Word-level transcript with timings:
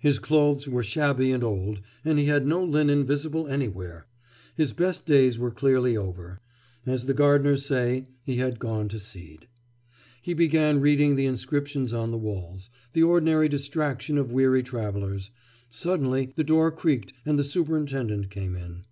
His 0.00 0.18
clothes 0.18 0.66
were 0.66 0.82
shabby 0.82 1.30
and 1.30 1.44
old, 1.44 1.82
and 2.02 2.18
he 2.18 2.24
had 2.24 2.46
no 2.46 2.64
linen 2.64 3.04
visible 3.04 3.46
anywhere. 3.46 4.06
His 4.56 4.72
best 4.72 5.04
days 5.04 5.38
were 5.38 5.50
clearly 5.50 5.98
over: 5.98 6.40
as 6.86 7.04
the 7.04 7.12
gardeners 7.12 7.62
say, 7.66 8.06
he 8.24 8.36
had 8.36 8.58
gone 8.58 8.88
to 8.88 8.98
seed. 8.98 9.48
He 10.22 10.32
began 10.32 10.80
reading 10.80 11.14
the 11.14 11.26
inscriptions 11.26 11.92
on 11.92 12.10
the 12.10 12.16
walls 12.16 12.70
the 12.94 13.02
ordinary 13.02 13.50
distraction 13.50 14.16
of 14.16 14.32
weary 14.32 14.62
travellers; 14.62 15.30
suddenly 15.68 16.32
the 16.36 16.42
door 16.42 16.70
creaked 16.72 17.12
and 17.26 17.38
the 17.38 17.44
superintendent 17.44 18.30
came 18.30 18.56
in. 18.56 18.86